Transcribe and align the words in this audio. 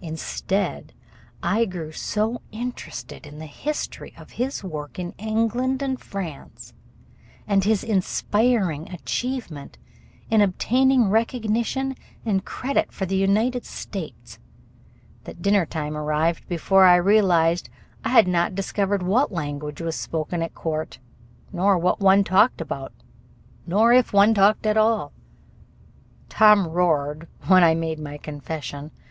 Instead 0.00 0.94
I 1.42 1.66
grew 1.66 1.92
so 1.92 2.40
interested 2.50 3.26
in 3.26 3.38
the 3.38 3.44
history 3.44 4.14
of 4.16 4.30
his 4.40 4.64
work 4.64 4.98
in 4.98 5.12
England 5.18 5.82
and 5.82 6.00
France 6.00 6.72
and 7.46 7.62
in 7.62 7.70
his 7.70 7.84
inspiring 7.84 8.88
achievement 8.90 9.76
in 10.30 10.40
obtaining 10.40 11.10
recognition 11.10 11.96
and 12.24 12.46
credit 12.46 12.92
for 12.92 13.04
the 13.04 13.18
United 13.18 13.66
States 13.66 14.38
that 15.24 15.42
dinner 15.42 15.66
time 15.66 15.98
arrived 15.98 16.48
before 16.48 16.86
I 16.86 16.96
realized 16.96 17.68
I 18.06 18.08
had 18.08 18.26
not 18.26 18.54
discovered 18.54 19.02
what 19.02 19.32
language 19.32 19.82
was 19.82 19.96
spoken 19.96 20.40
at 20.40 20.54
court, 20.54 20.98
nor 21.52 21.76
what 21.76 22.00
one 22.00 22.24
talked 22.24 22.62
about, 22.62 22.94
nor 23.66 23.92
if 23.92 24.14
one 24.14 24.32
talked 24.32 24.64
at 24.64 24.78
all. 24.78 25.12
Tom 26.30 26.66
roared 26.68 27.28
when 27.48 27.62
I 27.62 27.74
made 27.74 27.98
my 27.98 28.16
confession. 28.16 28.90